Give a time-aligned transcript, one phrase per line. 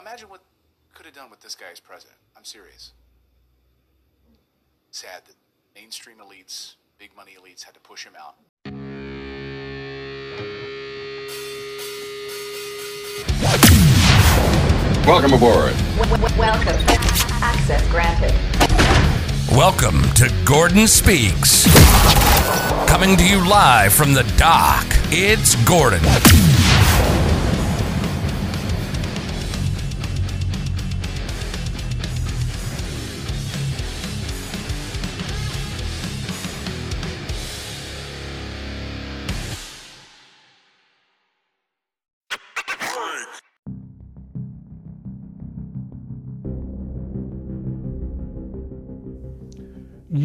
[0.00, 0.40] Imagine what
[0.94, 2.16] could have done with this guy as president.
[2.34, 2.92] I'm serious.
[4.90, 5.34] Sad that
[5.74, 8.36] mainstream elites, big money elites, had to push him out.
[15.06, 15.74] Welcome aboard.
[16.38, 16.76] Welcome.
[17.42, 18.32] Access granted.
[19.54, 21.66] Welcome to Gordon Speaks.
[22.88, 26.00] Coming to you live from the dock, it's Gordon.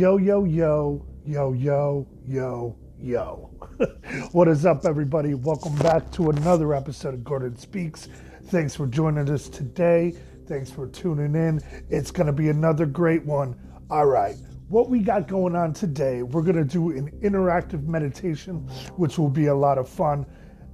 [0.05, 3.49] Yo, yo, yo, yo, yo, yo, yo.
[4.33, 5.33] what is up, everybody?
[5.33, 8.07] Welcome back to another episode of Gordon Speaks.
[8.49, 10.13] Thanks for joining us today.
[10.45, 11.59] Thanks for tuning in.
[11.89, 13.55] It's going to be another great one.
[13.89, 14.35] All right.
[14.67, 18.57] What we got going on today, we're going to do an interactive meditation,
[18.97, 20.23] which will be a lot of fun.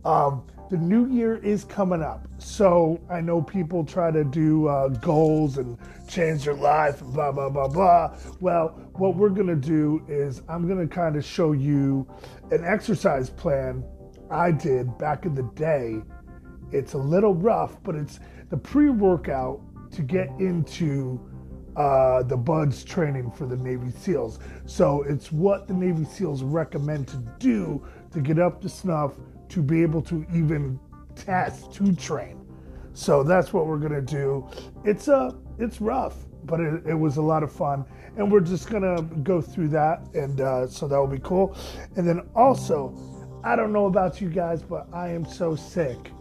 [0.04, 2.25] Um, the new year is coming up.
[2.38, 5.77] So I know people try to do uh, goals and
[6.08, 8.16] change their life and blah, blah, blah, blah.
[8.39, 12.08] Well, what we're going to do is I'm going to kind of show you
[12.52, 13.83] an exercise plan
[14.30, 16.02] I did back in the day.
[16.72, 19.59] It's a little rough, but it's the pre workout
[19.92, 21.19] to get into
[21.75, 24.39] uh, the BUD/S training for the Navy SEALs.
[24.66, 29.14] So it's what the Navy SEALs recommend to do to get up to snuff
[29.52, 30.80] to be able to even
[31.16, 32.38] test to train.
[32.94, 34.48] So that's what we're gonna do.
[34.84, 37.86] It's a uh, it's rough, but it, it was a lot of fun,
[38.18, 41.56] and we're just gonna go through that, and uh, so that will be cool.
[41.96, 42.98] And then also,
[43.44, 46.12] I don't know about you guys, but I am so sick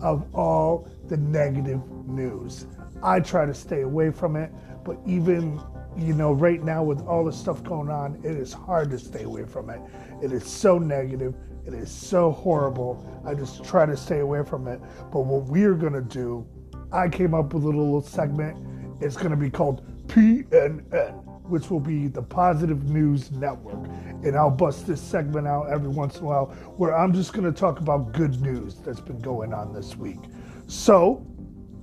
[0.00, 2.66] of all the negative news.
[3.02, 4.52] I try to stay away from it,
[4.84, 5.60] but even
[5.98, 9.24] you know, right now with all the stuff going on, it is hard to stay
[9.24, 9.80] away from it.
[10.22, 11.34] It is so negative.
[11.68, 13.22] It is so horrible.
[13.26, 14.80] I just try to stay away from it.
[15.12, 16.46] But what we're going to do,
[16.92, 18.56] I came up with a little segment.
[19.02, 23.86] It's going to be called PNN, which will be the Positive News Network.
[24.24, 26.46] And I'll bust this segment out every once in a while
[26.78, 30.20] where I'm just going to talk about good news that's been going on this week.
[30.68, 31.26] So,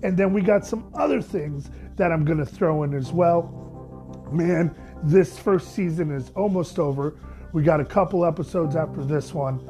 [0.02, 4.26] and then we got some other things that I'm going to throw in as well.
[4.32, 7.20] Man, this first season is almost over.
[7.56, 9.62] We got a couple episodes after this one.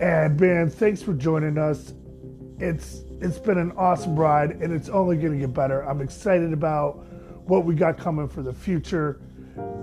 [0.00, 1.94] And man, thanks for joining us.
[2.58, 5.80] It's it's been an awesome ride and it's only gonna get better.
[5.88, 7.06] I'm excited about
[7.46, 9.22] what we got coming for the future.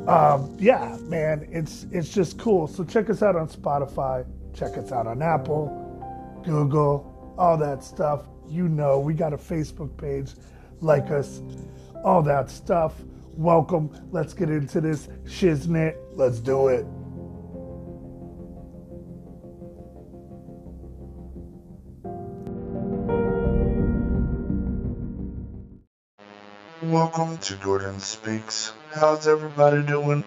[0.05, 2.67] Um, yeah, man, it's it's just cool.
[2.67, 8.27] So check us out on Spotify, check us out on Apple, Google, all that stuff.
[8.47, 10.35] You know, we got a Facebook page,
[10.81, 11.41] like us,
[12.03, 12.93] all that stuff.
[13.33, 13.89] Welcome.
[14.11, 15.95] Let's get into this shiznit.
[16.13, 16.85] Let's do it.
[26.89, 28.73] Welcome to Gordon Speaks.
[28.95, 30.23] How's everybody doing?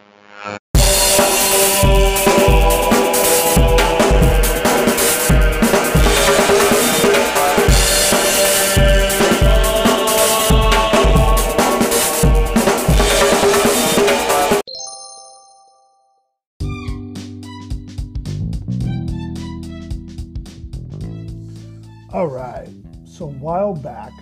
[22.12, 22.68] All right.
[23.04, 24.12] So a while back,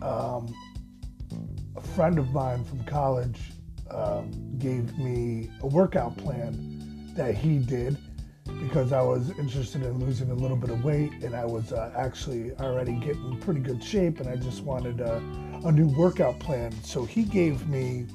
[0.00, 0.54] um,
[1.96, 3.52] friend of mine from college
[3.90, 7.96] um, gave me a workout plan that he did
[8.60, 11.94] because I was interested in losing a little bit of weight and I was uh,
[11.96, 15.16] actually already getting pretty good shape and I just wanted a,
[15.64, 16.70] a new workout plan.
[16.84, 18.08] So he gave me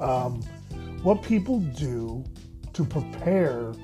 [0.00, 0.40] um,
[1.02, 2.24] what people do
[2.72, 3.74] to prepare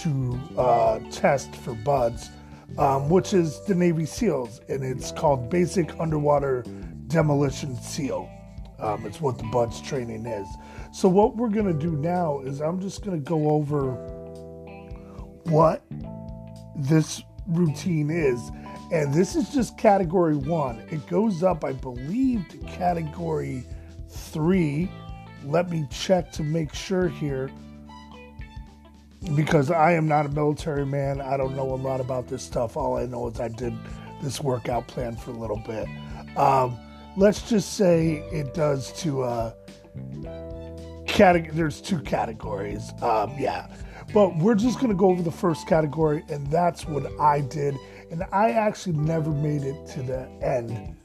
[0.00, 2.28] to uh, test for BUD/S,
[2.76, 6.66] um, which is the Navy SEALs, and it's called Basic Underwater
[7.06, 8.28] Demolition SEAL.
[8.78, 10.46] Um, it's what the BUD/S training is.
[10.92, 13.92] So what we're gonna do now is I'm just gonna go over
[15.44, 15.82] what
[16.76, 18.50] this routine is,
[18.92, 20.80] and this is just category one.
[20.90, 23.64] It goes up, I believe, to category
[24.08, 24.90] three.
[25.44, 27.50] Let me check to make sure here
[29.34, 31.20] because I am not a military man.
[31.20, 32.76] I don't know a lot about this stuff.
[32.76, 33.74] All I know is I did
[34.22, 35.88] this workout plan for a little bit.
[36.36, 36.78] Um,
[37.18, 39.52] let's just say it does to uh,
[41.06, 41.50] category.
[41.52, 42.92] There's two categories.
[43.02, 43.66] Um, yeah,
[44.14, 47.76] but we're just gonna go over the first category, and that's what I did.
[48.10, 50.96] And I actually never made it to the end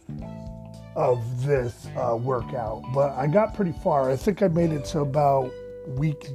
[0.95, 4.12] of this uh, workout, but I got pretty far.
[4.12, 5.51] I think I made it to about
[5.88, 6.30] week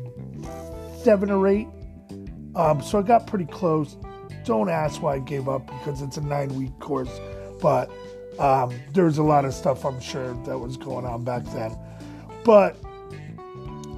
[1.05, 1.69] seven or eight.
[2.57, 3.97] Um, so I got pretty close.
[4.45, 7.21] Don't ask why I gave up because it's a nine week course,
[7.63, 7.89] but
[8.39, 11.77] um, there's a lot of stuff I'm sure that was going on back then.
[12.45, 12.77] But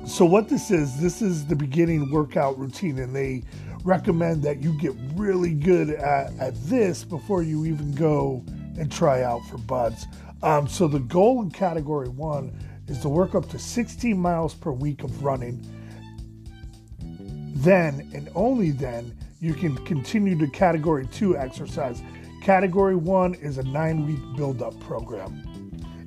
[0.06, 3.44] so what this is, this is the beginning workout routine, and they
[3.84, 8.44] recommend that you get really good at, at this before you even go
[8.78, 10.06] and try out for BUD/S.
[10.42, 12.52] Um, so the goal in category one
[12.88, 15.64] is to work up to 16 miles per week of running.
[17.54, 22.02] Then and only then you can continue to category two exercise.
[22.40, 25.42] Category one is a nine week build up program.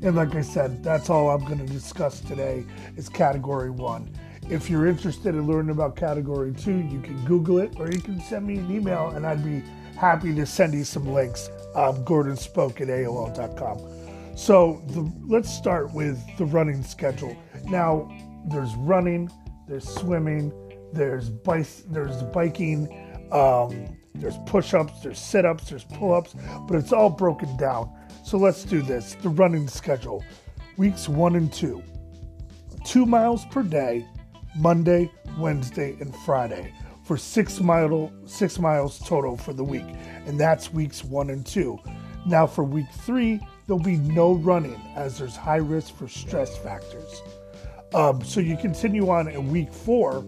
[0.01, 2.65] And like I said, that's all I'm going to discuss today
[2.97, 4.11] is category one.
[4.49, 8.19] If you're interested in learning about category two, you can Google it or you can
[8.19, 9.63] send me an email and I'd be
[9.95, 11.49] happy to send you some links.
[11.75, 14.35] Um, Gordon spoke at AOL.com.
[14.35, 17.37] So the, let's start with the running schedule.
[17.65, 18.11] Now,
[18.47, 19.31] there's running,
[19.67, 20.51] there's swimming,
[20.91, 22.87] there's bike, there's biking,
[23.31, 26.35] um, there's push-ups, there's sit-ups, there's pull-ups,
[26.67, 27.91] but it's all broken down.
[28.23, 29.15] So let's do this.
[29.21, 30.23] The running schedule,
[30.77, 31.83] weeks one and two,
[32.85, 34.05] two miles per day,
[34.55, 36.73] Monday, Wednesday, and Friday
[37.03, 39.85] for six mile six miles total for the week,
[40.25, 41.77] and that's weeks one and two.
[42.25, 47.21] Now for week three, there'll be no running as there's high risk for stress factors.
[47.93, 50.23] Um, so you continue on in week four,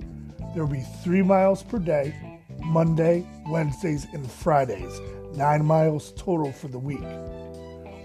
[0.53, 2.34] there'll be three miles per day,
[2.65, 4.99] Monday, Wednesdays, and Fridays,
[5.33, 7.03] nine miles total for the week.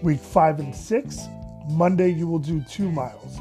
[0.02, 1.18] Week five and six,
[1.70, 3.38] Monday you will do two miles,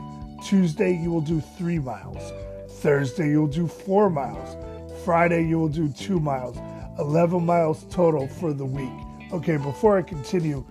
[0.47, 2.31] Tuesday you will do three miles,
[2.79, 4.55] Thursday you'll do four miles,
[5.03, 6.57] Friday you will do two miles,
[6.99, 8.89] 11 miles total for the week.
[9.33, 10.65] Okay, before I continue,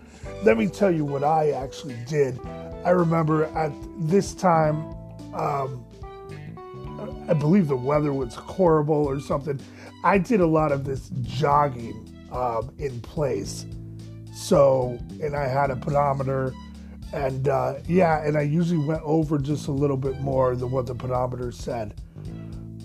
[0.45, 2.39] let me tell you what I actually did.
[2.85, 4.95] I remember at this time,
[5.35, 5.85] um,
[7.29, 9.61] I believe the weather was horrible or something.
[10.05, 13.67] I did a lot of this jogging um, in place.
[14.35, 16.55] So, and I had a pedometer,
[17.13, 20.87] and uh, yeah, and I usually went over just a little bit more than what
[20.87, 21.95] the pedometer said.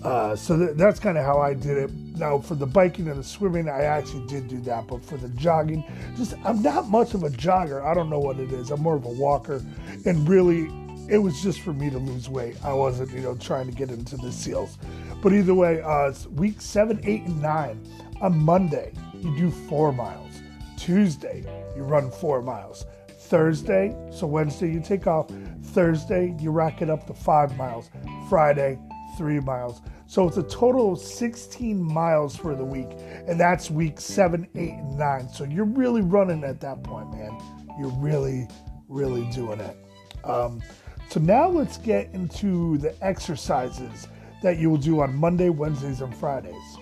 [0.02, 1.92] Uh, so th- that's kind of how I did it.
[2.16, 4.86] Now, for the biking and the swimming, I actually did do that.
[4.86, 5.84] But for the jogging,
[6.16, 7.82] just I'm not much of a jogger.
[7.82, 8.70] I don't know what it is.
[8.70, 9.64] I'm more of a walker.
[10.04, 10.68] And really,
[11.08, 12.56] it was just for me to lose weight.
[12.64, 14.76] I wasn't, you know, trying to get into the seals.
[15.24, 17.82] But either way, uh, week seven, eight, and nine.
[18.20, 20.42] On Monday, you do four miles.
[20.76, 21.42] Tuesday,
[21.74, 22.84] you run four miles.
[23.08, 25.30] Thursday, so Wednesday you take off.
[25.62, 27.88] Thursday, you rack it up to five miles.
[28.28, 28.78] Friday,
[29.16, 29.80] three miles.
[30.08, 32.90] So it's a total of 16 miles for the week,
[33.26, 35.26] and that's week seven, eight, and nine.
[35.30, 37.34] So you're really running at that point, man.
[37.80, 38.46] You're really,
[38.88, 39.76] really doing it.
[40.22, 40.62] Um,
[41.08, 44.06] so now let's get into the exercises
[44.44, 46.76] that you will do on Monday, Wednesdays, and Fridays.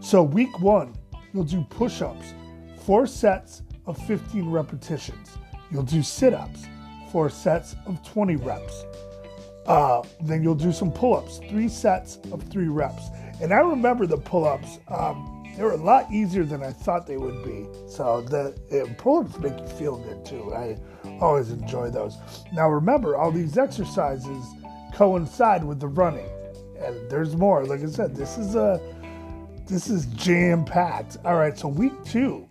[0.00, 0.94] So week one,
[1.34, 2.32] you'll do push ups,
[2.86, 5.36] four sets of 15 repetitions.
[5.70, 6.64] You'll do sit ups,
[7.12, 8.86] four sets of 20 reps.
[9.66, 13.08] Uh, then you'll do some pull ups, three sets of three reps.
[13.42, 17.06] And I remember the pull ups, um, they were a lot easier than I thought
[17.06, 17.66] they would be.
[17.90, 20.54] So the pull ups make you feel good too.
[20.54, 20.78] I
[21.20, 22.16] always enjoy those.
[22.54, 24.46] Now remember, all these exercises
[24.96, 26.28] coincide with the running.
[26.82, 27.64] And there's more.
[27.66, 28.80] Like I said, this is a
[29.66, 31.18] this is jam packed.
[31.24, 32.46] All right, so week two,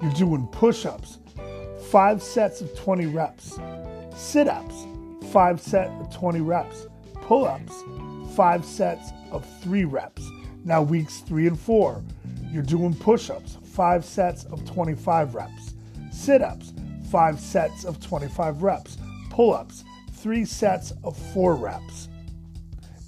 [0.00, 1.18] you're doing push ups,
[1.90, 3.58] five sets of 20 reps,
[4.14, 4.86] sit ups,
[5.30, 6.86] five set of 20 reps,
[7.22, 7.82] pull ups,
[8.34, 10.22] five sets of three reps.
[10.64, 12.02] Now, weeks three and four,
[12.50, 15.74] you're doing push ups, five sets of 25 reps,
[16.12, 16.72] sit ups,
[17.10, 18.96] five sets of 25 reps,
[19.30, 19.82] pull ups,
[20.22, 22.08] three sets of four reps.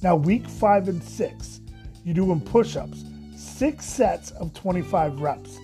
[0.02, 1.61] Now, week five and six,
[2.04, 3.04] you're doing push ups,
[3.37, 5.61] six sets of 25 reps,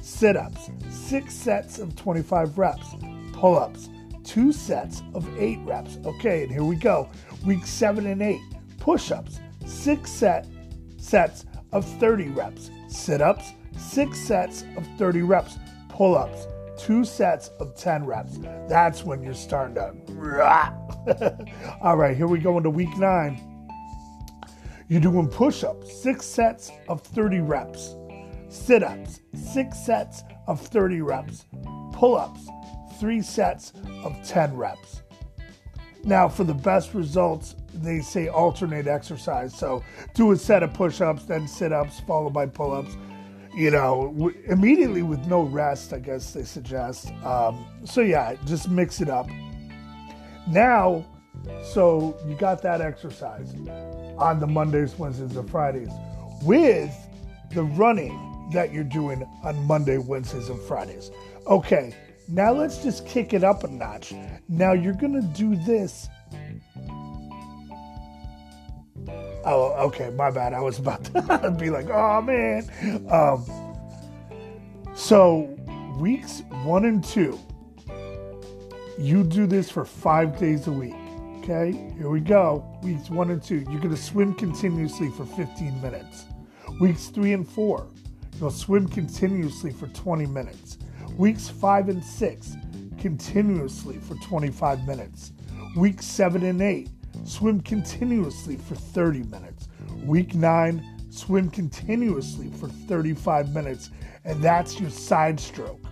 [0.00, 2.94] sit ups, six sets of 25 reps,
[3.34, 3.90] pull ups,
[4.24, 5.98] two sets of eight reps.
[6.06, 7.10] Okay, and here we go.
[7.44, 8.40] Week seven and eight,
[8.80, 10.46] push ups, six set
[10.96, 15.58] sets of 30 reps, sit ups, six sets of 30 reps,
[15.90, 16.46] pull ups,
[16.78, 18.38] two sets of 10 reps.
[18.68, 19.94] That's when you're starting to.
[21.82, 23.40] All right, here we go into week nine.
[24.88, 27.96] You're doing push ups, six sets of 30 reps,
[28.48, 31.46] sit ups, six sets of 30 reps,
[31.92, 32.48] pull ups,
[33.00, 35.02] three sets of 10 reps.
[36.04, 39.56] Now, for the best results, they say alternate exercise.
[39.56, 42.96] So do a set of push ups, then sit ups, followed by pull ups.
[43.54, 47.12] You know, w- immediately with no rest, I guess they suggest.
[47.24, 49.28] Um, so yeah, just mix it up.
[50.48, 51.04] Now,
[51.62, 53.54] so you got that exercise
[54.18, 55.90] on the Mondays, Wednesdays, and Fridays
[56.42, 56.94] with
[57.52, 61.10] the running that you're doing on Monday, Wednesdays, and Fridays.
[61.46, 61.94] Okay,
[62.28, 64.12] now let's just kick it up a notch.
[64.48, 66.08] Now you're gonna do this.
[69.46, 70.54] Oh, okay, my bad.
[70.54, 72.68] I was about to be like, oh man.
[73.10, 73.44] Um,
[74.94, 75.40] so
[75.98, 77.38] weeks one and two,
[78.98, 80.94] you do this for five days a week.
[81.38, 82.64] Okay, here we go.
[82.82, 86.24] Weeks one and two, you're gonna swim continuously for 15 minutes.
[86.80, 87.86] Weeks three and four,
[88.40, 90.78] you'll swim continuously for 20 minutes.
[91.18, 92.56] Weeks five and six,
[92.98, 95.32] continuously for 25 minutes.
[95.76, 96.88] Weeks seven and eight,
[97.24, 99.68] swim continuously for 30 minutes.
[100.04, 103.90] Week nine, swim continuously for 35 minutes,
[104.24, 105.84] and that's your side stroke.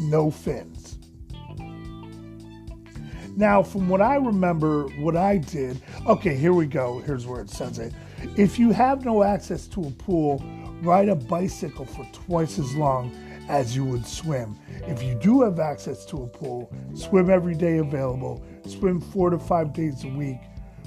[0.00, 0.98] No fins.
[3.36, 6.98] Now, from what I remember, what I did, okay, here we go.
[7.00, 7.94] Here's where it says it.
[8.36, 10.44] If you have no access to a pool,
[10.82, 13.10] ride a bicycle for twice as long
[13.48, 14.58] as you would swim.
[14.86, 19.38] If you do have access to a pool, swim every day available, swim four to
[19.38, 20.38] five days a week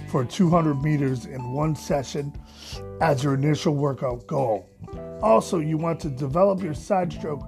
[0.09, 2.33] for 200 meters in one session
[3.01, 4.69] as your initial workout goal.
[5.21, 7.43] Also, you want to develop your side stroke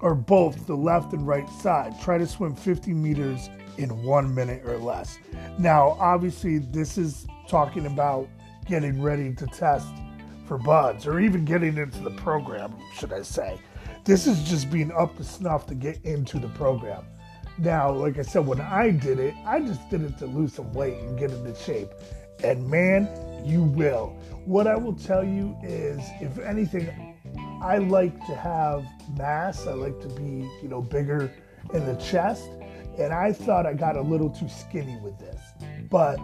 [0.00, 1.98] or both the left and right side.
[2.00, 3.48] Try to swim 50 meters
[3.78, 5.18] in one minute or less.
[5.58, 8.28] Now, obviously, this is talking about
[8.66, 9.88] getting ready to test
[10.46, 13.58] for BUD/S or even getting into the program, should I say.
[14.04, 17.04] This is just being up to snuff to get into the program.
[17.58, 20.72] Now, like I said, when I did it, I just did it to lose some
[20.72, 21.88] weight and get into shape.
[22.42, 23.08] And man,
[23.44, 24.16] you will.
[24.44, 27.16] What I will tell you is, if anything,
[27.62, 28.84] I like to have
[29.16, 29.66] mass.
[29.66, 31.32] I like to be, you know, bigger
[31.72, 32.44] in the chest.
[32.98, 35.40] And I thought I got a little too skinny with this.
[35.90, 36.18] But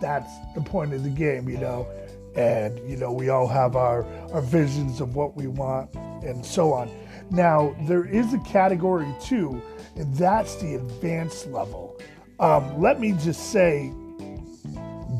[0.00, 1.86] that's the point of the game, you know.
[2.34, 6.72] And, you know, we all have our, our visions of what we want and so
[6.72, 6.90] on.
[7.32, 9.60] Now, there is a category too,
[9.96, 11.98] and that's the advanced level.
[12.38, 13.90] Um, let me just say,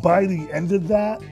[0.03, 1.23] by the end of that,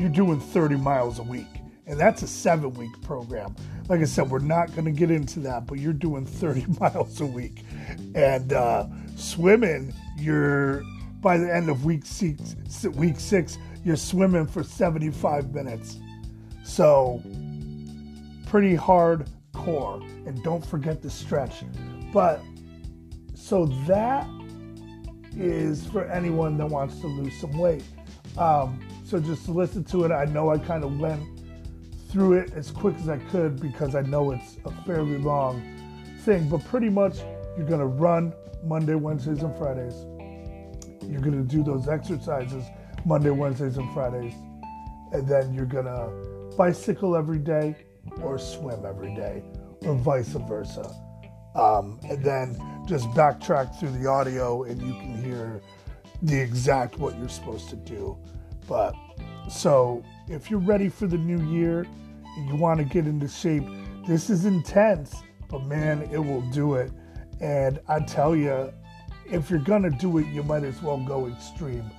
[0.00, 1.46] you're doing 30 miles a week,
[1.86, 3.54] and that's a seven week program.
[3.88, 7.20] Like I said, we're not going to get into that, but you're doing 30 miles
[7.20, 7.62] a week.
[8.16, 10.82] And uh, swimming, you're
[11.20, 12.56] by the end of week six,
[12.94, 15.98] week six, you're swimming for 75 minutes.
[16.64, 17.22] So,
[18.46, 21.64] pretty hard core and don't forget the stretch.
[22.12, 22.42] But
[23.34, 24.28] so that
[25.36, 27.84] is for anyone that wants to lose some weight.
[28.38, 30.12] Um, so just listen to it.
[30.12, 31.22] I know I kind of went
[32.10, 35.62] through it as quick as I could because I know it's a fairly long
[36.20, 37.18] thing, but pretty much
[37.56, 38.32] you're going to run
[38.64, 39.94] Monday, Wednesdays, and Fridays.
[41.08, 42.64] You're going to do those exercises
[43.04, 44.34] Monday, Wednesdays, and Fridays.
[45.12, 47.74] And then you're going to bicycle every day
[48.22, 49.42] or swim every day
[49.82, 50.94] or vice versa.
[51.54, 55.60] Um, and then just backtrack through the audio and you can hear
[56.22, 58.16] the exact what you're supposed to do.
[58.68, 58.94] But
[59.50, 61.86] so if you're ready for the new year
[62.36, 63.64] and you want to get into shape,
[64.06, 65.16] this is intense,
[65.48, 66.92] but man, it will do it.
[67.40, 68.72] And I tell you,
[69.26, 71.90] if you're gonna do it, you might as well go extreme.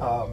[0.00, 0.32] Um,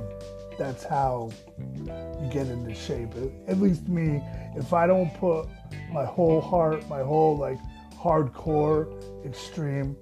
[0.57, 1.31] that's how
[1.75, 3.09] you get into shape.
[3.47, 4.21] At least me,
[4.55, 5.47] if I don't put
[5.91, 7.59] my whole heart, my whole like
[7.95, 9.95] hardcore extreme,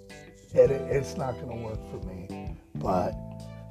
[0.53, 2.55] it, it's not going to work for me.
[2.75, 3.13] But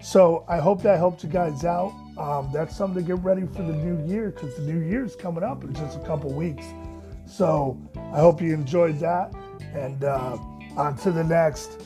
[0.02, 1.92] so I hope that helped you guys out.
[2.18, 5.16] Um, that's something to get ready for the new year because the new year is
[5.16, 6.66] coming up in just a couple weeks.
[7.26, 7.80] So
[8.12, 9.34] I hope you enjoyed that.
[9.72, 10.36] And uh,
[10.76, 11.80] on to the next.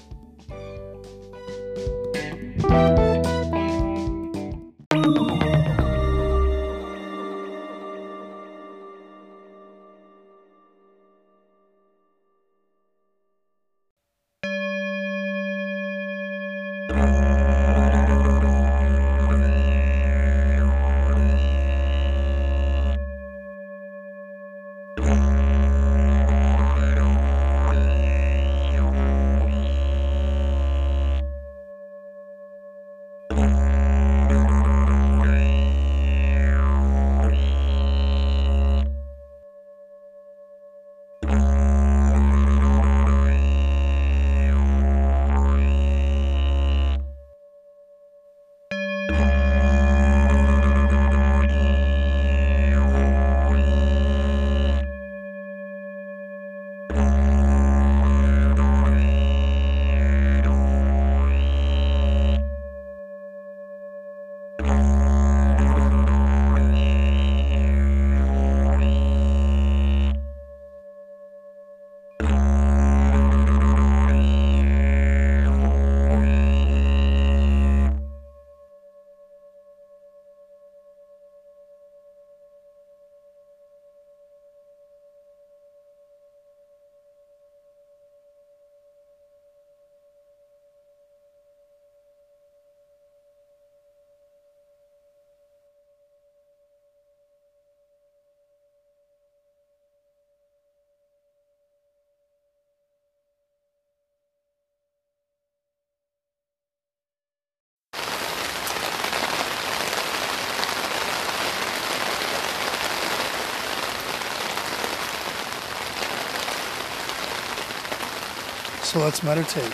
[118.88, 119.70] So let's meditate.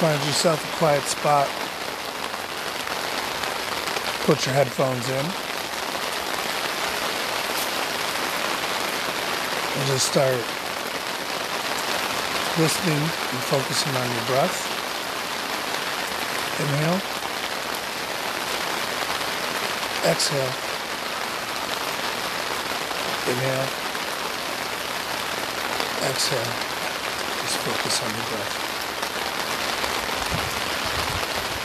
[0.00, 1.46] Find yourself a quiet spot.
[4.24, 5.26] Put your headphones in.
[9.76, 10.32] And just start
[12.56, 14.56] listening and focusing on your breath.
[16.58, 17.00] Inhale.
[20.08, 20.54] Exhale.
[23.28, 23.68] Inhale.
[26.08, 26.79] Exhale.
[27.60, 28.70] Focus on your breath.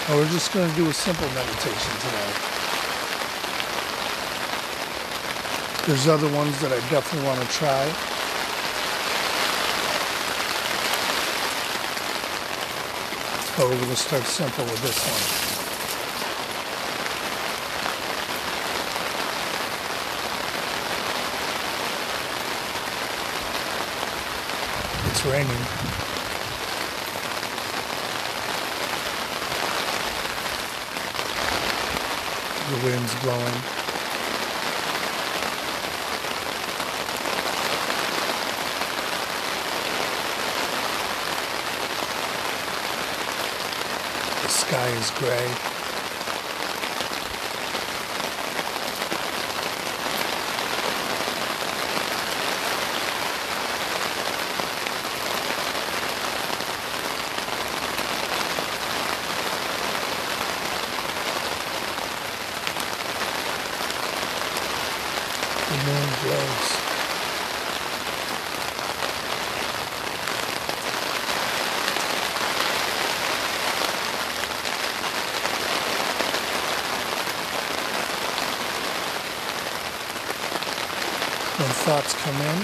[0.10, 2.32] Now we're just going to do a simple meditation today.
[5.88, 7.86] There's other ones that I definitely want to try.
[13.56, 15.55] But we're going to start simple with this one.
[25.26, 25.48] It's raining.
[32.70, 33.60] The wind's blowing.
[44.44, 45.72] The sky is gray.
[65.68, 66.70] The moon glows.
[81.58, 82.60] When thoughts come in,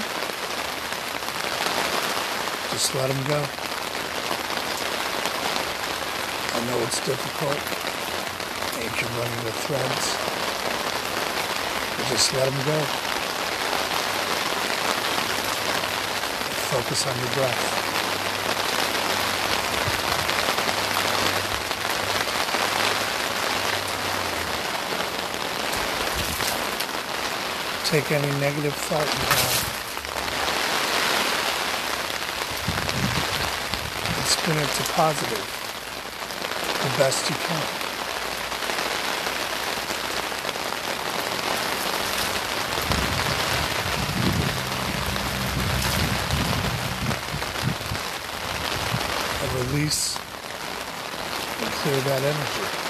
[2.71, 3.43] just let them go.
[6.53, 7.57] I know it's difficult.
[8.77, 10.17] You running the threads?
[11.97, 12.79] But just let them go.
[16.69, 17.61] Focus on your breath.
[27.85, 29.71] Take any negative thought you have
[34.17, 35.60] and spin it to positive
[36.81, 37.81] the best you can.
[49.43, 50.17] and release
[51.61, 52.80] and clear that energy.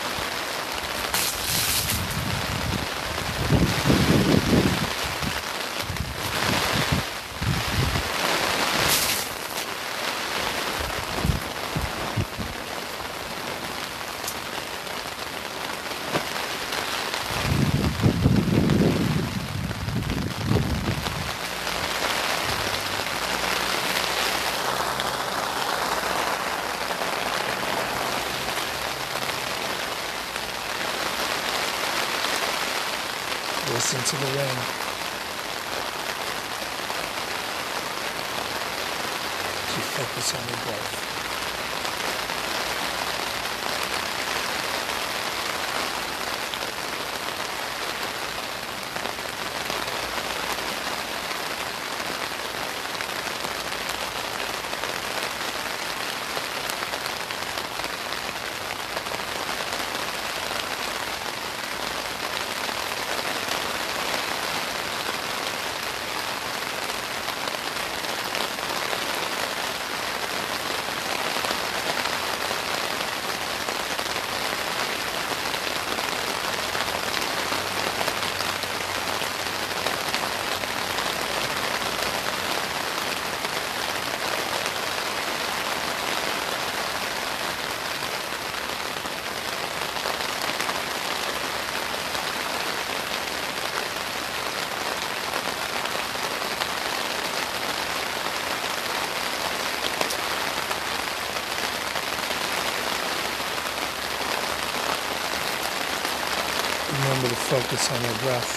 [107.61, 108.51] Focus on your breath.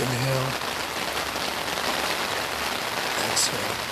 [0.00, 0.70] Inhale.
[3.32, 3.90] Exhale.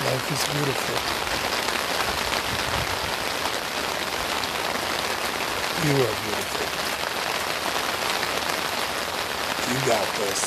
[0.00, 0.98] Life is beautiful.
[5.84, 6.66] You are beautiful.
[9.68, 10.42] You got this.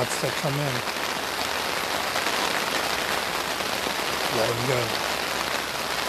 [0.00, 0.74] Thoughts that come in.
[4.38, 4.80] Let them go.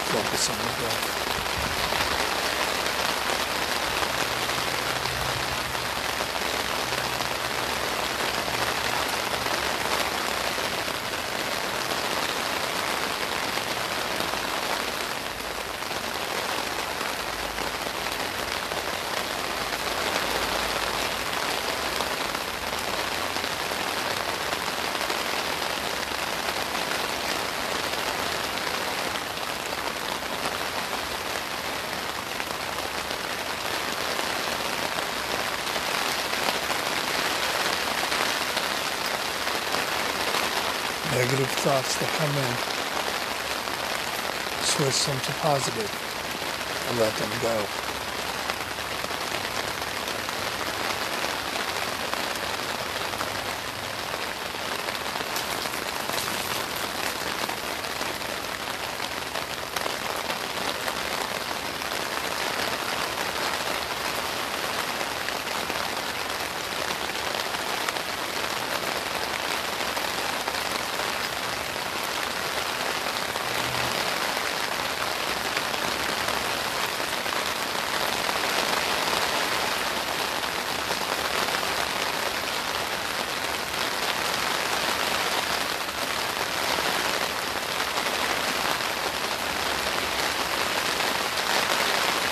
[0.08, 1.21] Focus on the breath.
[41.82, 42.54] Thoughts that come in,
[44.62, 45.90] switch them to positive
[46.88, 47.66] and let them go.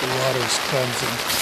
[0.01, 0.07] The
[0.73, 1.41] water's cleansing.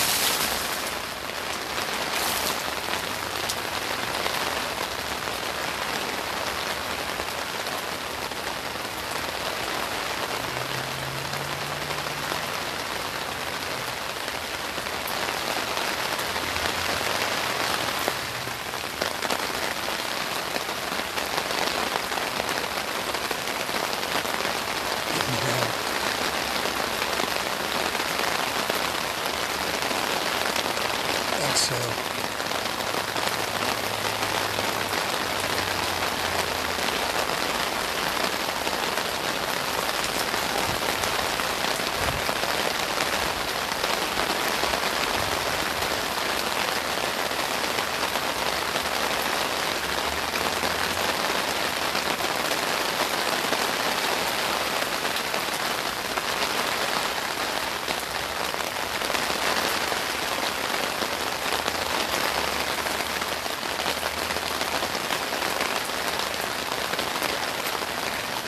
[25.30, 25.90] Inhale.
[31.52, 32.06] Exhale.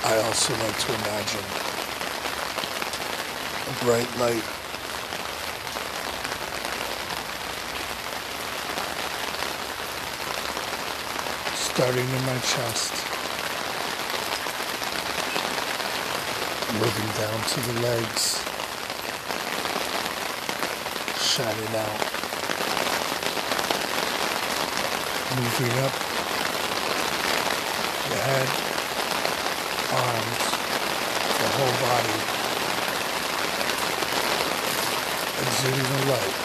[0.03, 1.45] I also like to imagine
[3.67, 4.43] a bright light.
[11.53, 12.93] Starting in my chest,
[16.73, 18.41] moving down to the legs,
[21.21, 22.01] shining out,
[25.37, 25.93] moving up.
[28.09, 28.70] The head
[31.61, 32.17] whole body,
[35.41, 36.35] exuding the light.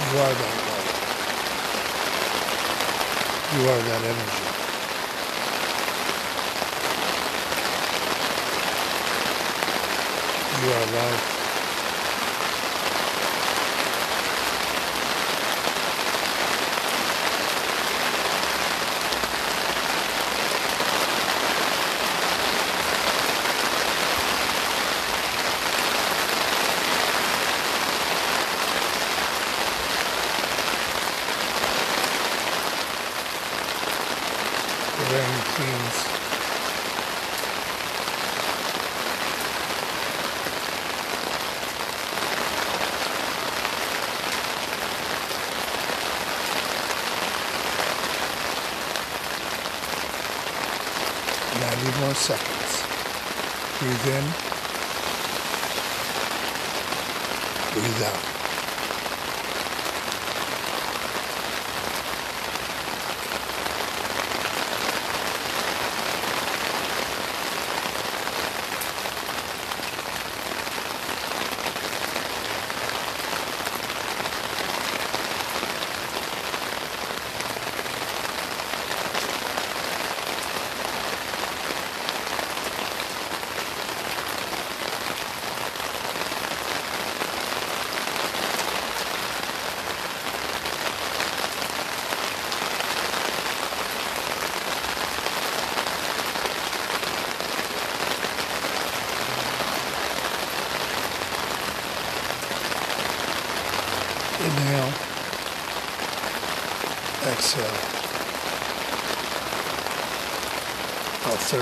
[0.00, 0.88] You are that light.
[3.52, 4.44] You are that energy.
[10.62, 11.43] You are love.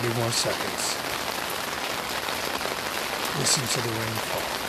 [0.03, 0.97] 30 more seconds.
[3.39, 4.62] Listen to the rainfall.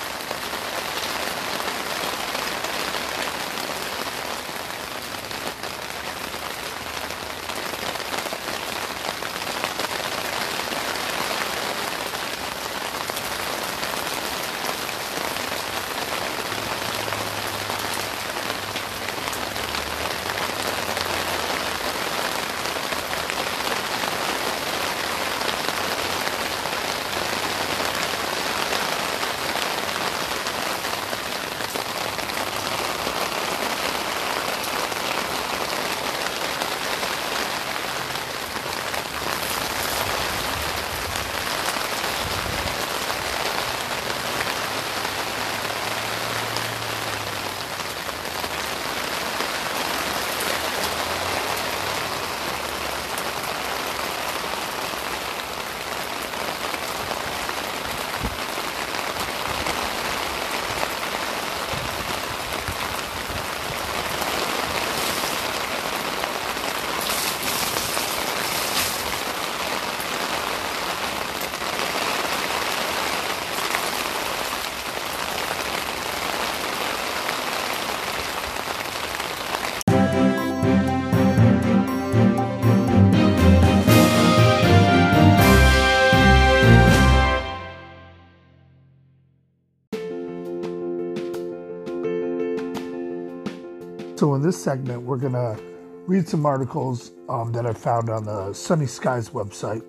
[94.43, 95.57] This segment, we're going to
[96.05, 99.85] read some articles um, that I found on the Sunny Skyz website.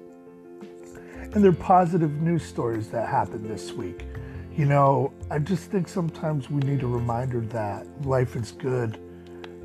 [1.35, 4.05] And they're positive news stories that happened this week.
[4.57, 9.01] You know, I just think sometimes we need a reminder that life is good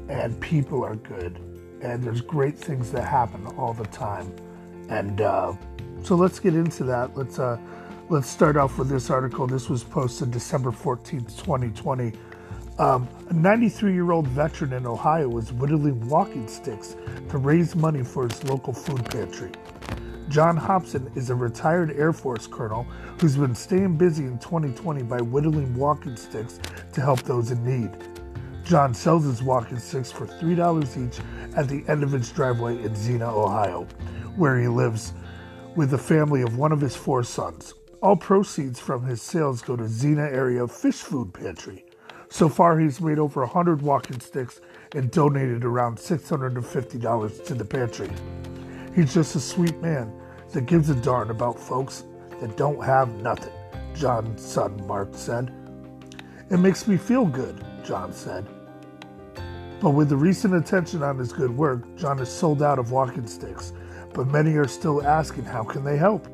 [0.09, 1.35] and people are good
[1.83, 4.35] and there's great things that happen all the time.
[4.89, 5.53] And uh,
[6.01, 7.15] so let's get into that.
[7.15, 7.59] Let's uh,
[8.09, 9.45] let's start off with this article.
[9.45, 12.11] This was posted December 14th, 2020.
[12.79, 16.95] Um, a 93 year old veteran in Ohio was whittling walking sticks
[17.27, 19.51] to raise money for his local food pantry.
[20.29, 22.83] John Hobson is a retired Air Force colonel
[23.19, 26.61] who's been staying busy in 2020 by whittling walking sticks
[26.93, 27.91] to help those in need.
[28.63, 31.19] John sells his walking sticks for $3 each
[31.57, 33.87] at the end of his driveway in Xenia, Ohio,
[34.37, 35.11] where he lives
[35.75, 37.73] with the family of one of his four sons.
[38.01, 41.83] All proceeds from his sales go to Xenia Area Fish Food Pantry.
[42.29, 44.61] So far, he's made over 100 walking sticks
[44.93, 48.09] and donated around $650 to the pantry.
[48.95, 50.13] He's just a sweet man
[50.53, 52.03] that gives a darn about folks
[52.39, 53.53] that don't have nothing,
[53.93, 55.53] John's son Mark said.
[56.49, 58.47] It makes me feel good, John said.
[59.81, 63.27] But with the recent attention on his good work, John is sold out of walking
[63.27, 63.73] sticks,
[64.13, 66.27] but many are still asking how can they help.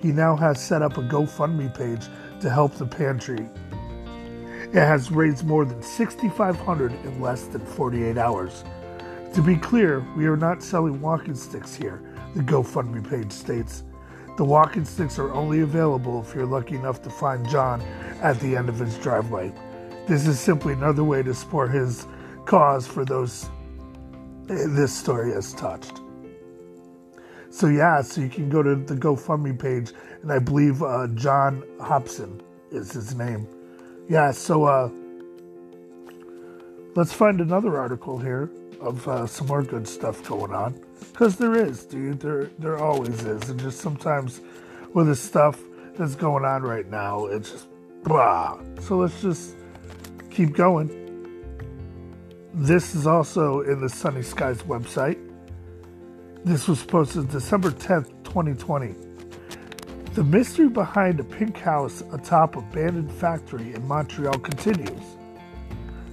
[0.00, 2.06] He now has set up a GoFundMe page
[2.40, 3.48] to help the pantry.
[4.70, 8.64] It has raised more than 6500 in less than 48 hours.
[9.34, 12.02] To be clear, we are not selling walking sticks here,
[12.34, 13.84] the GoFundMe page states.
[14.36, 17.80] The walking sticks are only available if you're lucky enough to find John
[18.20, 19.52] at the end of his driveway.
[20.06, 22.06] This is simply another way to support his
[22.44, 23.48] cause for those
[24.48, 26.00] this story has touched.
[27.50, 31.64] So yeah, so you can go to the GoFundMe page, and I believe uh, John
[31.80, 33.46] Hobson is his name.
[34.08, 34.90] Yeah, so uh,
[36.94, 40.80] let's find another article here of uh, some more good stuff going on,
[41.12, 42.18] because there is, dude.
[42.18, 44.40] There there always is, and just sometimes
[44.94, 45.60] with the stuff
[45.94, 47.68] that's going on right now, it's just
[48.02, 48.58] blah.
[48.80, 49.56] So let's just
[50.30, 50.88] keep going.
[52.54, 55.18] This is also in the Sunny Skyz website.
[56.46, 59.07] This was posted December 10th, 2020.
[60.14, 65.02] The mystery behind a pink house atop abandoned factory in Montreal continues.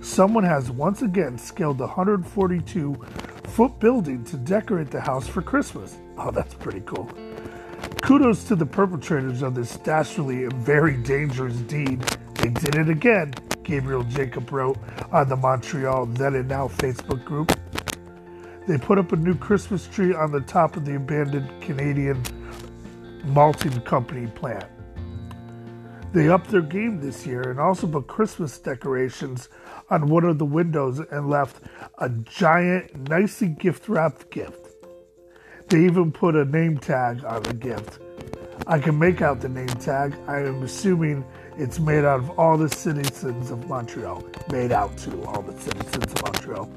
[0.01, 2.93] Someone has once again scaled the 142
[3.45, 5.97] foot building to decorate the house for Christmas.
[6.17, 7.09] Oh, that's pretty cool.
[8.01, 12.01] Kudos to the perpetrators of this dastardly and very dangerous deed.
[12.35, 14.77] They did it again, Gabriel Jacob wrote
[15.11, 17.57] on the Montreal Then and Now Facebook group.
[18.67, 22.21] They put up a new Christmas tree on the top of the abandoned Canadian
[23.25, 24.65] malting company plant.
[26.13, 29.49] They upped their game this year and also put Christmas decorations
[29.89, 31.61] on one of the windows and left
[31.97, 34.69] a giant, nicely gift wrapped gift.
[35.67, 37.99] They even put a name tag on the gift.
[38.67, 40.15] I can make out the name tag.
[40.27, 41.25] I am assuming
[41.57, 44.23] it's made out of all the citizens of Montreal.
[44.51, 46.71] Made out to all the citizens of Montreal.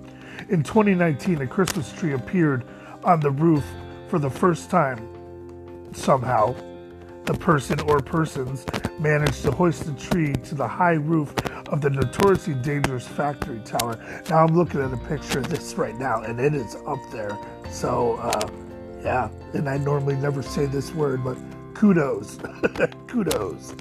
[0.49, 2.65] In 2019, a Christmas tree appeared
[3.05, 3.65] on the roof
[4.09, 5.17] for the first time.
[5.92, 6.55] Somehow,
[7.24, 8.64] the person or persons
[8.98, 11.35] managed to hoist the tree to the high roof
[11.68, 13.98] of the notoriously dangerous factory tower.
[14.31, 17.38] Now I'm looking at a picture of this right now, and it is up there.
[17.70, 18.48] So, uh,
[19.03, 21.37] yeah, and I normally never say this word, but
[21.74, 22.38] kudos,
[23.07, 23.74] kudos.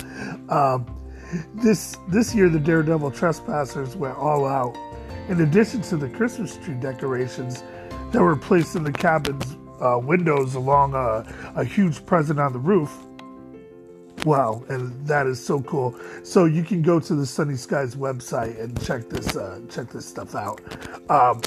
[0.50, 0.86] Um,
[1.56, 4.76] this this year, the Daredevil trespassers went all out.
[5.30, 7.64] In addition to the Christmas tree decorations
[8.12, 12.60] that were placed in the cabin's uh, windows along a, a huge present on the
[12.60, 12.98] roof,
[14.26, 15.96] Wow, and that is so cool.
[16.24, 20.06] So you can go to the Sunny Skyz website and check this uh, check this
[20.06, 20.60] stuff out.
[21.10, 21.42] Um,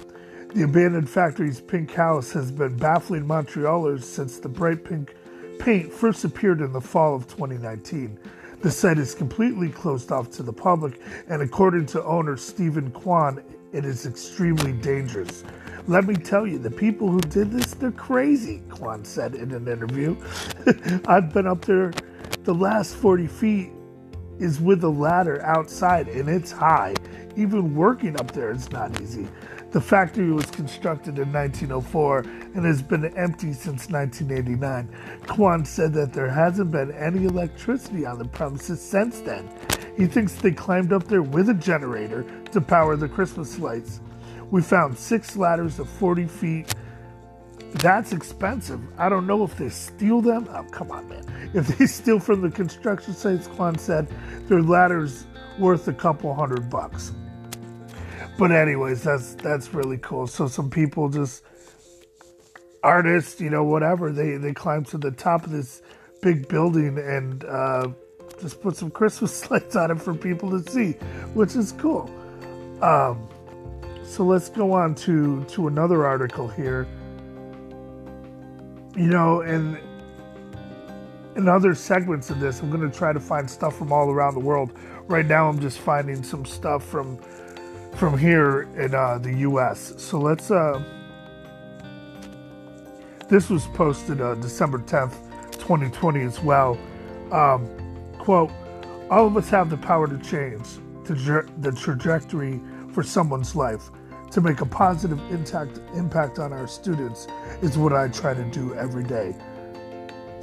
[0.55, 5.15] the abandoned factory's pink house has been baffling Montrealers since the bright pink
[5.59, 8.19] paint first appeared in the fall of 2019.
[8.63, 13.43] The site is completely closed off to the public, and according to owner Stephen Kwan,
[13.73, 15.45] it is extremely dangerous.
[15.87, 19.67] Let me tell you, the people who did this, they're crazy, Kwan said in an
[19.67, 20.17] interview.
[21.07, 21.93] I've been up there
[22.45, 23.71] the last 40 feet
[24.39, 26.95] is with a ladder outside and it's high.
[27.37, 29.29] Even working up there is not easy.
[29.73, 32.19] The factory was constructed in 1904
[32.55, 34.89] and has been empty since 1989.
[35.29, 39.49] Kwan said that there hasn't been any electricity on the premises since then.
[39.97, 44.01] He thinks they climbed up there with a generator to power the Christmas lights.
[44.51, 46.75] We found six ladders of 40 feet
[47.75, 48.81] that's expensive.
[48.99, 50.49] I don't know if they steal them.
[50.51, 51.25] Oh, come on, man.
[51.55, 54.07] If they steal from the construction sites, Kwan said,
[54.49, 55.27] their ladder's
[55.59, 57.13] worth a couple hundred bucks.
[58.39, 60.27] But anyways, that's that's really cool.
[60.27, 61.43] So some people just
[62.83, 65.83] artists, you know, whatever, they they climb to the top of this
[66.23, 67.89] big building and uh,
[68.41, 70.93] just put some Christmas lights on it for people to see,
[71.35, 72.09] which is cool.
[72.81, 73.29] Um,
[74.11, 76.87] so let's go on to to another article here
[78.97, 79.79] you know, and
[81.37, 84.35] in other segments of this, I'm going to try to find stuff from all around
[84.35, 84.73] the world.
[85.07, 87.19] Right now, I'm just finding some stuff from
[87.97, 89.95] from here in uh, the U.S.
[89.97, 90.51] So let's.
[90.51, 90.83] Uh,
[93.29, 95.15] this was posted uh, December 10th,
[95.53, 96.77] 2020, as well.
[97.31, 97.69] Um,
[98.19, 98.51] quote:
[99.09, 100.67] All of us have the power to change
[101.05, 102.61] the, the trajectory
[102.93, 103.91] for someone's life
[104.31, 107.27] to make a positive impact, impact on our students
[107.63, 109.35] is what I try to do every day.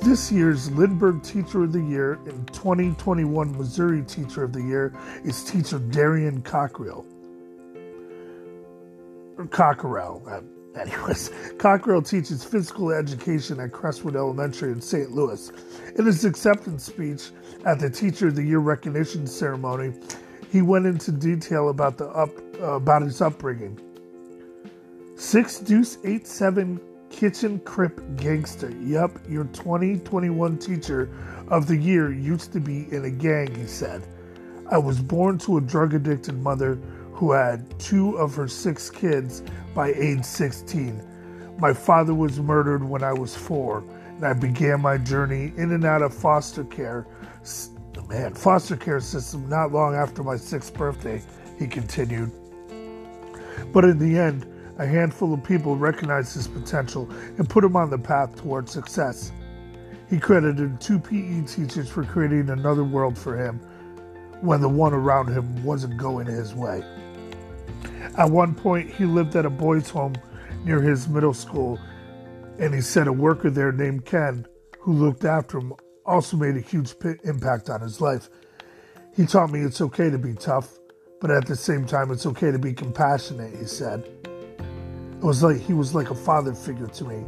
[0.01, 5.43] This year's Lindbergh Teacher of the Year and 2021 Missouri Teacher of the Year is
[5.43, 7.05] teacher Darrion Cockrell.
[9.37, 10.21] Or Cockrell.
[10.27, 15.11] Uh, anyways, Cockrell teaches physical education at Crestwood Elementary in St.
[15.11, 15.51] Louis.
[15.97, 17.31] In his acceptance speech
[17.65, 19.93] at the Teacher of the Year recognition ceremony,
[20.51, 22.29] he went into detail about the up
[22.61, 23.79] about his upbringing.
[25.15, 26.79] Six Deuce Eight Seven
[27.09, 28.71] Kitchen Crip Gangster.
[28.81, 31.09] Yup, your 2021 teacher
[31.47, 34.03] of the year used to be in a gang, he said.
[34.69, 36.75] I was born to a drug addicted mother
[37.13, 39.41] who had two of her six kids
[39.73, 41.01] by age 16.
[41.57, 45.85] My father was murdered when I was four, and I began my journey in and
[45.85, 47.07] out of foster care.
[48.07, 51.21] Man, foster care system not long after my sixth birthday,
[51.57, 52.31] he continued.
[53.73, 54.45] But in the end,
[54.77, 59.31] a handful of people recognized his potential and put him on the path toward success.
[60.09, 63.59] He credited two PE teachers for creating another world for him
[64.41, 66.83] when the one around him wasn't going his way.
[68.17, 70.13] At one point, he lived at a boys' home
[70.63, 71.79] near his middle school,
[72.59, 74.45] and he said a worker there named Ken,
[74.79, 75.73] who looked after him,
[76.05, 76.93] also made a huge
[77.23, 78.29] impact on his life.
[79.15, 80.77] He taught me it's okay to be tough,
[81.19, 84.07] but at the same time, it's okay to be compassionate, he said.
[84.23, 87.23] It was like he was like a father figure to me.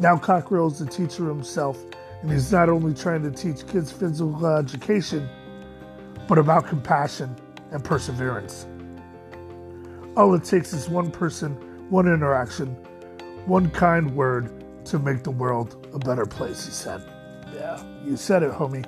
[0.00, 1.78] Now Cockrell is the teacher himself,
[2.20, 5.28] and he's not only trying to teach kids physical education,
[6.26, 7.36] but about compassion
[7.70, 8.66] and perseverance.
[10.16, 11.52] All it takes is one person,
[11.90, 12.68] one interaction,
[13.46, 14.50] one kind word
[14.86, 17.02] to make the world a better place, he said.
[17.54, 18.84] Yeah, you said it, homie.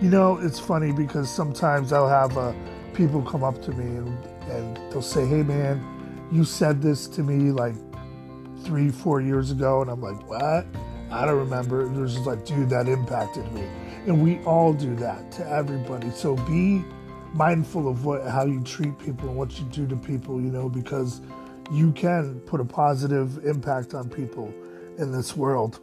[0.00, 2.52] You know, it's funny because sometimes I'll have uh,
[2.94, 5.84] people come up to me and, and they'll say, hey man,
[6.30, 7.74] you said this to me like
[8.64, 10.66] three, four years ago, and I'm like, what?
[11.10, 11.82] I don't remember.
[11.82, 13.64] It was just like, dude, that impacted me.
[14.06, 16.10] And we all do that to everybody.
[16.10, 16.84] So be
[17.34, 20.68] mindful of what how you treat people and what you do to people, you know,
[20.68, 21.20] because
[21.70, 24.52] you can put a positive impact on people
[24.98, 25.80] in this world.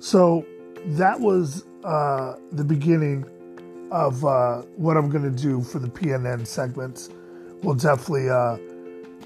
[0.00, 0.44] So
[0.86, 3.28] that was uh, the beginning
[3.90, 7.10] of uh, what I'm going to do for the PNN segments.
[7.62, 8.56] We'll definitely uh,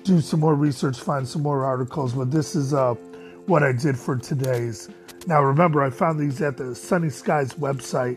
[0.04, 2.12] do some more research, find some more articles.
[2.14, 2.94] But this is uh,
[3.46, 4.90] what I did for today's.
[5.26, 8.16] Now, remember, I found these at the Sunny Skyz website,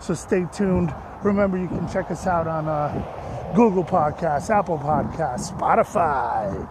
[0.00, 0.94] So stay tuned.
[1.24, 6.68] Remember, you can check us out on uh, Google Podcasts, Apple Podcasts, Spotify,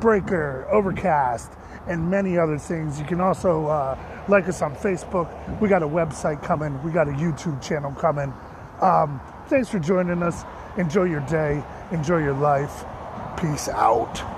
[0.00, 1.52] Breaker, Overcast,
[1.86, 3.00] and many other things.
[3.00, 3.98] You can also uh,
[4.28, 5.28] like us on Facebook.
[5.60, 8.32] We got a website coming, we got a YouTube channel coming.
[8.82, 10.44] Um, thanks for joining us.
[10.76, 12.84] Enjoy your day, enjoy your life.
[13.38, 14.37] Peace out.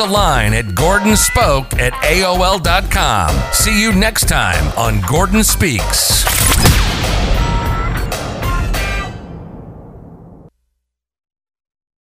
[0.00, 3.52] A line at gordonspoke at AOL.com.
[3.52, 6.79] See you next time on Gordon Speaks.